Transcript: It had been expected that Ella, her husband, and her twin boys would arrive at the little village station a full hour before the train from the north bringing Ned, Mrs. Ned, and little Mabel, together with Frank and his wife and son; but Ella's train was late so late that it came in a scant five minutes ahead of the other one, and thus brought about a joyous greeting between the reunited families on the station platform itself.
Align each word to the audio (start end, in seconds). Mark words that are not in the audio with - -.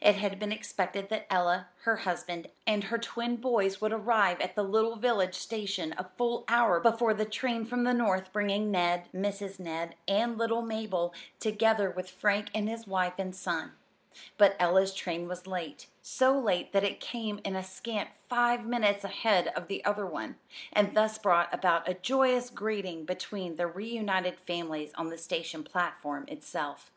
It 0.00 0.14
had 0.14 0.38
been 0.38 0.52
expected 0.52 1.10
that 1.10 1.26
Ella, 1.28 1.68
her 1.82 1.96
husband, 1.96 2.48
and 2.66 2.84
her 2.84 2.96
twin 2.96 3.36
boys 3.36 3.78
would 3.78 3.92
arrive 3.92 4.40
at 4.40 4.54
the 4.54 4.62
little 4.62 4.96
village 4.96 5.34
station 5.34 5.94
a 5.98 6.08
full 6.16 6.46
hour 6.48 6.80
before 6.80 7.12
the 7.12 7.26
train 7.26 7.66
from 7.66 7.84
the 7.84 7.92
north 7.92 8.32
bringing 8.32 8.70
Ned, 8.70 9.10
Mrs. 9.12 9.58
Ned, 9.60 9.94
and 10.08 10.38
little 10.38 10.62
Mabel, 10.62 11.12
together 11.38 11.90
with 11.90 12.08
Frank 12.10 12.48
and 12.54 12.70
his 12.70 12.86
wife 12.86 13.18
and 13.18 13.36
son; 13.36 13.72
but 14.38 14.56
Ella's 14.58 14.94
train 14.94 15.28
was 15.28 15.46
late 15.46 15.88
so 16.00 16.38
late 16.40 16.72
that 16.72 16.82
it 16.82 16.98
came 16.98 17.38
in 17.44 17.54
a 17.54 17.62
scant 17.62 18.08
five 18.30 18.64
minutes 18.64 19.04
ahead 19.04 19.48
of 19.48 19.68
the 19.68 19.84
other 19.84 20.06
one, 20.06 20.38
and 20.72 20.96
thus 20.96 21.18
brought 21.18 21.52
about 21.52 21.86
a 21.86 21.92
joyous 21.92 22.48
greeting 22.48 23.04
between 23.04 23.56
the 23.56 23.66
reunited 23.66 24.38
families 24.40 24.94
on 24.94 25.10
the 25.10 25.18
station 25.18 25.62
platform 25.62 26.24
itself. 26.28 26.90